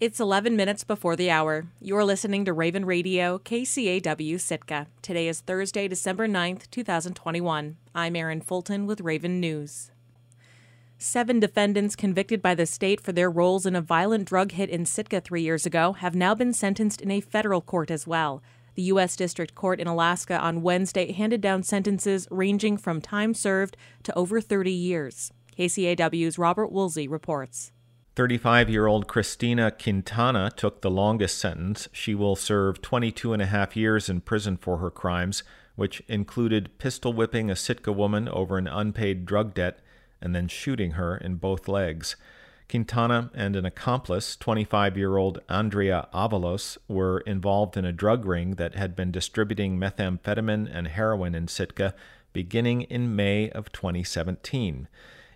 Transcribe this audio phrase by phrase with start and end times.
[0.00, 1.66] It's 11 minutes before the hour.
[1.80, 4.88] You're listening to Raven Radio, KCAW Sitka.
[5.02, 7.76] Today is Thursday, December 9th, 2021.
[7.94, 9.92] I'm Erin Fulton with Raven News.
[10.98, 14.84] Seven defendants convicted by the state for their roles in a violent drug hit in
[14.84, 18.42] Sitka three years ago have now been sentenced in a federal court as well.
[18.74, 19.14] The U.S.
[19.14, 24.40] District Court in Alaska on Wednesday handed down sentences ranging from time served to over
[24.40, 25.32] 30 years.
[25.56, 27.70] KCAW's Robert Woolsey reports.
[28.16, 31.88] 35 year old Christina Quintana took the longest sentence.
[31.92, 35.42] She will serve 22 and a half years in prison for her crimes,
[35.74, 39.80] which included pistol whipping a Sitka woman over an unpaid drug debt
[40.20, 42.14] and then shooting her in both legs.
[42.68, 48.52] Quintana and an accomplice, 25 year old Andrea Avalos, were involved in a drug ring
[48.52, 51.94] that had been distributing methamphetamine and heroin in Sitka
[52.32, 54.86] beginning in May of 2017.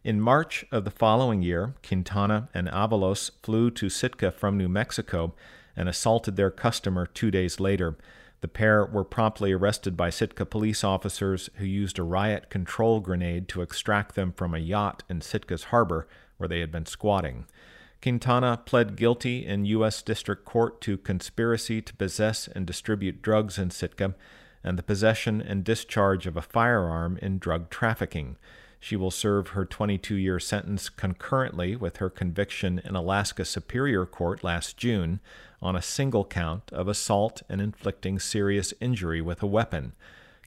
[0.04, 5.34] In March of the following year, Quintana and Avalos flew to Sitka from New Mexico
[5.76, 7.96] and assaulted their customer two days later.
[8.40, 13.48] The pair were promptly arrested by Sitka police officers who used a riot control grenade
[13.48, 17.46] to extract them from a yacht in Sitka's harbor where they had been squatting.
[18.00, 20.02] Quintana pled guilty in U.S.
[20.02, 24.14] District Court to conspiracy to possess and distribute drugs in Sitka
[24.62, 28.37] and the possession and discharge of a firearm in drug trafficking.
[28.81, 34.45] She will serve her 22 year sentence concurrently with her conviction in Alaska Superior Court
[34.45, 35.20] last June
[35.61, 39.92] on a single count of assault and inflicting serious injury with a weapon.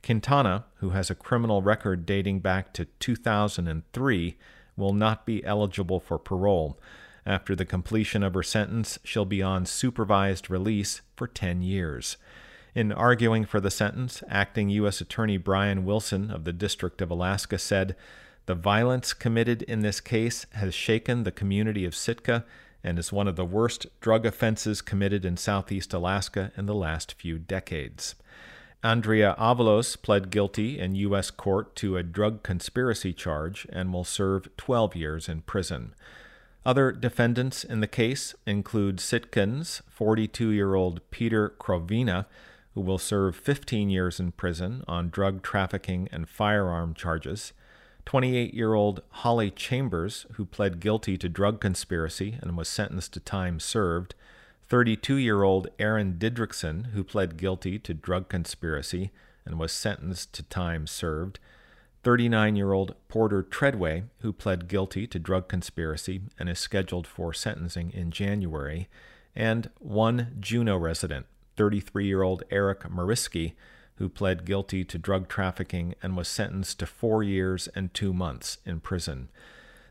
[0.02, 4.38] Quintana, who has a criminal record dating back to 2003,
[4.78, 6.80] will not be eligible for parole.
[7.26, 12.18] After the completion of her sentence, she'll be on supervised release for 10 years.
[12.74, 15.02] In arguing for the sentence, acting U.S.
[15.02, 17.98] Attorney Bryan Wilson of the District of Alaska said,
[18.46, 22.46] The violence committed in this case has shaken the community of Sitka
[22.82, 27.14] and is one of the worst drug offenses committed in southeast Alaska in the last
[27.14, 28.16] few decades.
[28.84, 31.30] Andrea Avalos pled guilty in U.S.
[31.30, 35.94] court to a drug conspiracy charge and will serve 12 years in prison.
[36.66, 42.26] Other defendants in the case include Sitkan's 42 year old Peter Krovina,
[42.74, 47.54] who will serve 15 years in prison on drug trafficking and firearm charges,
[48.06, 53.20] 28 year old Holly Chambers, who pled guilty to drug conspiracy and was sentenced to
[53.20, 54.16] time served,
[54.68, 59.12] 32 year old Aaron Didrikson, who pled guilty to drug conspiracy
[59.46, 61.40] and was sentenced to time served,
[62.04, 67.34] 39 year old Porter Treadway, who pled guilty to drug conspiracy and is scheduled for
[67.34, 68.88] sentencing in January,
[69.36, 71.26] and one Juneau resident,
[71.62, 73.54] 33 year old Eric Mariski,
[73.98, 78.58] who pled guilty to drug trafficking and was sentenced to four years and two months
[78.66, 79.30] in prison.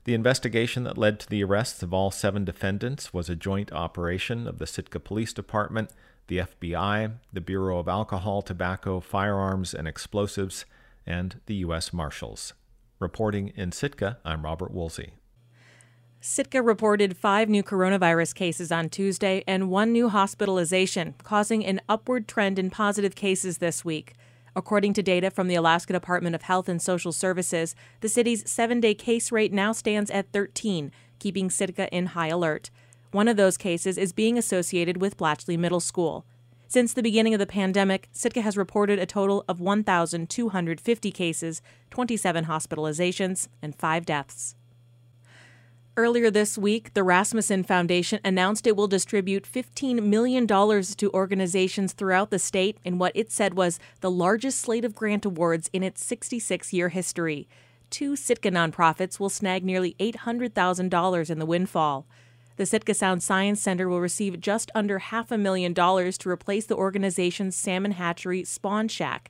[0.02, 4.48] The investigation that led to the arrests of all seven defendants was a joint operation
[4.48, 5.92] of the Sitka Police Department,
[6.26, 10.64] the FBI, the Bureau of Alcohol, Tobacco, Firearms, and Explosives,
[11.06, 11.92] and the U.S.
[11.92, 12.52] Marshals.
[12.98, 15.12] Reporting in Sitka, I'm Robert Woolsey.
[16.22, 22.28] Sitka reported five new coronavirus cases on Tuesday and one new hospitalization, causing an upward
[22.28, 24.12] trend in positive cases this week.
[24.54, 28.80] According to data from the Alaska Department of Health and Social Services, the city's seven
[28.80, 32.68] day case rate now stands at 13, keeping Sitka in high alert.
[33.12, 36.26] One of those cases is being associated with Blatchley Middle School.
[36.68, 42.44] Since the beginning of the pandemic, Sitka has reported a total of 1,250 cases, 27
[42.44, 44.54] hospitalizations, and five deaths.
[45.96, 52.30] Earlier this week, the Rasmuson Foundation announced it will distribute $15 million to organizations throughout
[52.30, 56.04] the state in what it said was the largest slate of grant awards in its
[56.04, 57.48] 66 year history.
[57.90, 62.06] Two Sitka nonprofits will snag nearly $800,000 in the windfall.
[62.56, 66.66] The Sitka Sound Science Center will receive just under half a million dollars to replace
[66.66, 69.28] the organization's salmon hatchery Spawn Shack.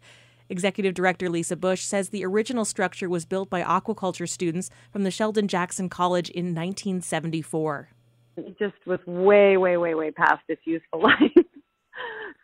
[0.50, 5.10] Executive Director Lisa Busch says the original structure was built by aquaculture students from the
[5.10, 7.88] Sheldon Jackson College in 1974.
[8.36, 11.46] It just was way, way, way, way past its useful life.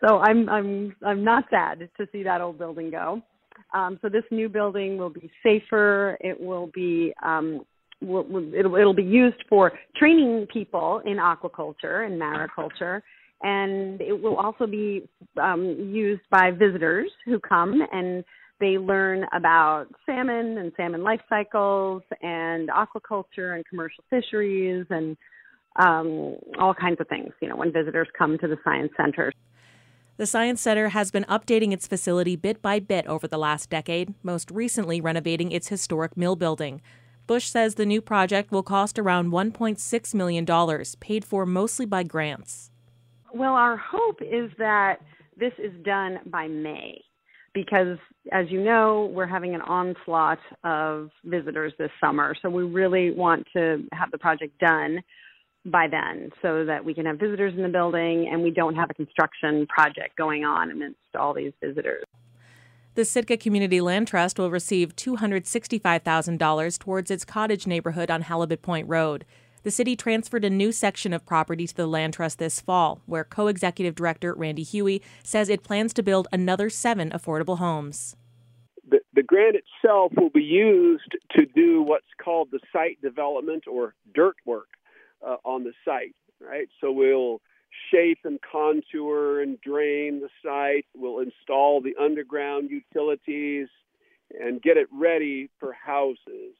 [0.06, 3.22] so I'm, I'm, I'm not sad to see that old building go.
[3.74, 6.16] Um, so this new building will be safer.
[6.20, 7.62] It will be um,
[8.00, 13.02] will, it'll, it'll be used for training people in aquaculture and mariculture
[13.42, 15.08] and it will also be
[15.38, 18.24] um, used by visitors who come and
[18.58, 25.16] they learn about salmon and salmon life cycles and aquaculture and commercial fisheries and
[25.78, 29.30] um, all kinds of things, you know, when visitors come to the Science Center.
[30.16, 34.14] The Science Center has been updating its facility bit by bit over the last decade,
[34.22, 36.80] most recently renovating its historic mill building.
[37.26, 42.70] Busch says the new project will cost around $1.6 million, paid for mostly by grants.
[43.34, 45.00] Well, our hope is that
[45.36, 47.02] this is done by May
[47.54, 47.98] because,
[48.32, 52.34] as you know, we're having an onslaught of visitors this summer.
[52.42, 55.02] So we really want to have the project done
[55.64, 58.90] by then so that we can have visitors in the building and we don't have
[58.90, 62.04] a construction project going on amidst all these visitors.
[62.94, 68.88] The Sitka Community Land Trust will receive $265,000 towards its cottage neighborhood on Halibut Point
[68.88, 69.26] Road.
[69.66, 73.24] The city transferred a new section of property to the Land Trust this fall, where
[73.24, 78.14] co executive director Randy Hughey says it plans to build another seven affordable homes.
[78.88, 83.96] The, the grant itself will be used to do what's called the site development or
[84.14, 84.68] dirt work
[85.26, 86.68] uh, on the site, right?
[86.80, 87.40] So we'll
[87.90, 90.86] shape and contour and drain the site.
[90.94, 93.66] We'll install the underground utilities
[94.30, 96.54] and get it ready for houses.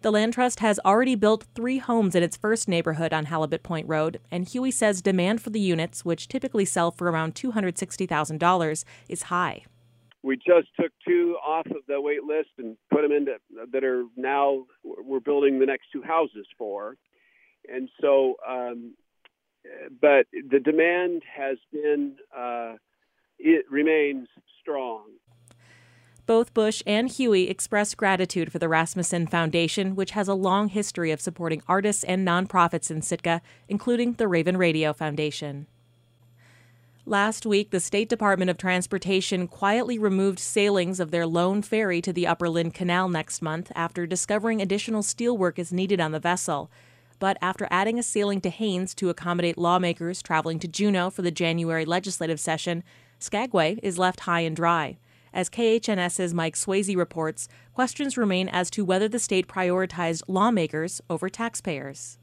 [0.00, 3.88] The Land Trust has already built three homes in its first neighborhood on Halibut Point
[3.88, 9.22] Road, and Hughey says demand for the units, which typically sell for around $260,000, is
[9.22, 9.64] high.
[10.22, 13.36] We just took two off of the wait list and put them into
[13.72, 16.96] that are now we're building the next two houses for.
[17.68, 18.94] And so um,
[20.00, 22.74] but the demand has been uh,
[23.38, 24.28] it remains
[24.60, 25.04] strong.
[26.28, 31.10] Both Busch and Hughey expressed gratitude for the Rasmuson Foundation, which has a long history
[31.10, 35.66] of supporting artists and nonprofits in Sitka, including the Raven Radio Foundation.
[37.06, 42.12] Last week, the State Department of Transportation quietly removed sailings of their lone ferry to
[42.12, 46.70] the Upper Lynn Canal next month after discovering additional steelwork is needed on the vessel
[47.20, 51.32] but after adding a sailing to Haines to accommodate lawmakers traveling to Juneau for the
[51.32, 52.84] January legislative session,
[53.18, 54.98] Skagway is left high and dry.
[55.32, 61.28] As KHNS's Mike Swasey reports, questions remain as to whether the state prioritized lawmakers over
[61.28, 62.18] taxpayers.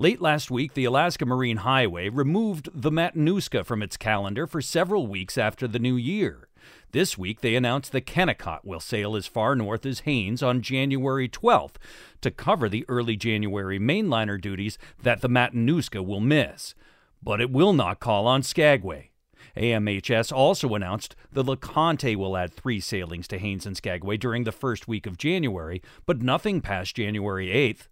[0.00, 5.08] Late last week, the Alaska Marine Highway removed the Matanuska from its calendar for several
[5.08, 6.48] weeks after the new year.
[6.92, 11.28] This week, they announced the Kennicott will sail as far north as Haines on January
[11.28, 11.74] 12th
[12.20, 16.74] to cover the early January mainliner duties that the Matanuska will miss.
[17.20, 19.10] But it will not call on Skagway.
[19.56, 24.52] AMHS also announced the LeConte will add three sailings to Haines and Skagway during the
[24.52, 27.88] first week of January, but nothing past January 8th.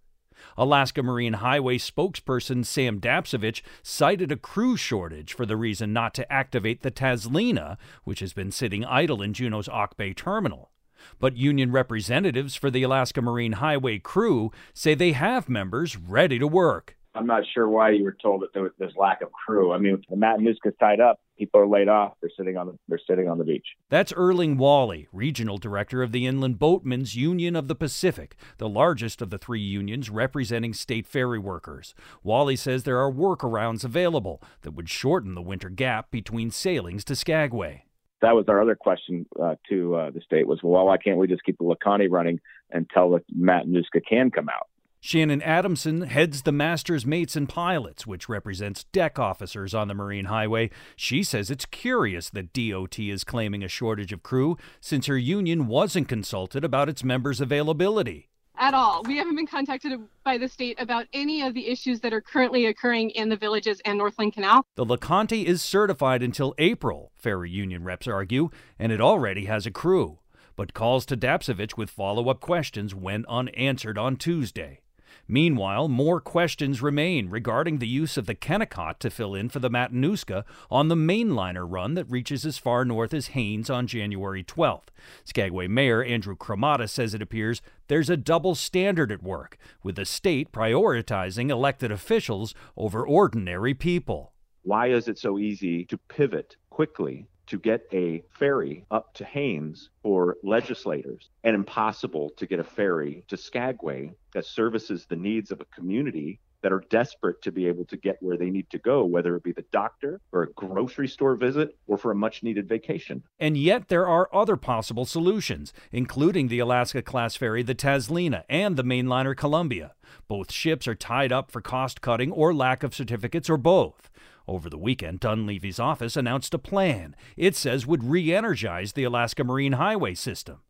[0.57, 6.31] Alaska Marine Highway spokesperson Sam Dapcevich cited a crew shortage for the reason not to
[6.31, 10.71] activate the Tazlina, which has been sitting idle in Juneau's Auk Bay terminal.
[11.19, 16.47] But union representatives for the Alaska Marine Highway crew say they have members ready to
[16.47, 16.97] work.
[17.15, 19.73] I'm not sure why you were told that there was this lack of crew.
[19.73, 21.19] I mean, the Matanuska's tied up.
[21.37, 22.13] People are laid off.
[22.21, 23.65] They're sitting on the they're sitting on the beach.
[23.89, 29.21] That's Erling Wally, regional director of the Inland Boatmen's Union of the Pacific, the largest
[29.21, 31.93] of the three unions representing state ferry workers.
[32.23, 37.15] Wally says there are workarounds available that would shorten the winter gap between sailings to
[37.15, 37.83] Skagway.
[38.21, 41.27] That was our other question uh, to uh, the state was, well, why can't we
[41.27, 42.39] just keep the LeConte running
[42.71, 44.67] until the Matanuska can come out?
[45.07, 50.25] Shannon Adamson heads the Masters Mates and Pilots, which represents deck officers on the Marine
[50.25, 50.69] Highway.
[50.97, 55.67] She says it's curious that DOT is claiming a shortage of crew since her union
[55.67, 58.27] wasn't consulted about its members' availability.
[58.57, 59.01] At all.
[59.03, 62.65] We haven't been contacted by the state about any of the issues that are currently
[62.65, 64.65] occurring in the villages and Northern Lynn Canal.
[64.75, 69.71] The LeConte is certified until April, ferry union reps argue, and it already has a
[69.71, 70.19] crew.
[70.57, 74.81] But calls to Dapcevich with follow up questions went unanswered on Tuesday.
[75.27, 79.69] Meanwhile, more questions remain regarding the use of the Kennicott to fill in for the
[79.69, 84.87] Matanuska on the mainliner run that reaches as far north as Haines on January 12th.
[85.25, 90.05] Skagway Mayor Andrew Cremata says it appears there's a double standard at work, with the
[90.05, 94.33] state prioritizing elected officials over ordinary people.
[94.63, 99.89] Why is it so easy to pivot quickly to get a ferry up to Haines
[100.03, 105.61] for legislators and impossible to get a ferry to Skagway that services the needs of
[105.61, 109.05] a community that are desperate to be able to get where they need to go,
[109.05, 112.67] whether it be the doctor or a grocery store visit or for a much needed
[112.67, 113.23] vacation.
[113.39, 118.75] And yet there are other possible solutions, including the Alaska class ferry, the Tazlina, and
[118.75, 119.93] the mainliner Columbia.
[120.27, 124.09] Both ships are tied up for cost cutting or lack of certificates or both.
[124.47, 129.43] Over the weekend, Dunleavy's office announced a plan it says would re energize the Alaska
[129.43, 130.61] Marine Highway system.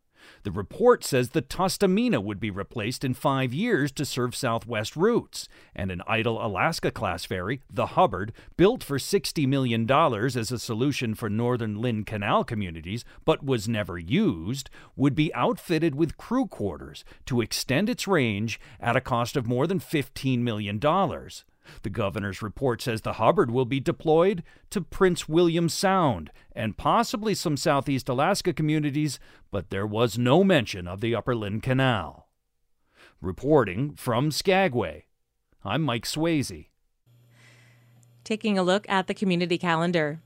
[0.42, 5.48] The report says the Tustumena would be replaced in five years to serve southwest routes,
[5.74, 11.14] and an idle Alaska class ferry, the Hubbard, built for $60 million as a solution
[11.14, 17.04] for northern Lynn Canal communities but was never used, would be outfitted with crew quarters
[17.26, 20.78] to extend its range at a cost of more than $15 million.
[21.82, 27.34] The governor's report says the Hubbard will be deployed to Prince William Sound and possibly
[27.34, 29.18] some southeast Alaska communities,
[29.50, 32.28] but there was no mention of the Upper Lynn Canal.
[33.20, 35.06] Reporting from Skagway,
[35.64, 36.68] I'm Mike Swasey.
[38.24, 40.20] Taking a look at the community calendar.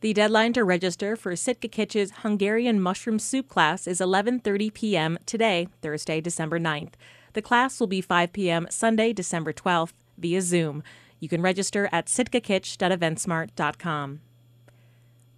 [0.00, 5.18] The deadline to register for Sitka Kitch's Hungarian mushroom soup class is 11:30 p.m.
[5.26, 6.92] today, Thursday, December 9th.
[7.32, 8.66] The class will be 5 p.m.
[8.70, 10.82] Sunday, December 12th via Zoom.
[11.20, 14.20] You can register at sitkakitch.eventsmart.com.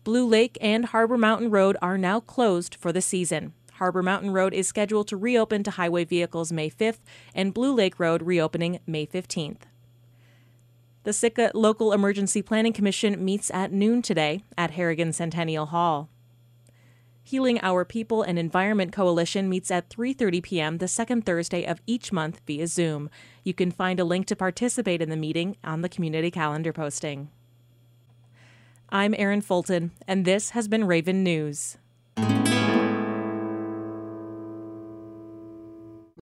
[0.04, 3.52] Blue Lake and Harbor Mountain Road are now closed for the season.
[3.74, 7.00] Harbor Mountain Road is scheduled to reopen to highway vehicles May 5th,
[7.34, 9.60] and Blue Lake Road reopening May 15th.
[11.04, 16.08] The Sitka Local Emergency Planning Commission meets at noon today at Harrigan Centennial Hall.
[17.28, 20.78] Healing Our People and Environment Coalition meets at 3:30 p.m.
[20.78, 23.10] the second Thursday of each month via Zoom.
[23.44, 27.28] You can find a link to participate in the meeting on the community calendar posting.
[28.88, 31.76] I'm Erin Fulton, and this has been Raven News.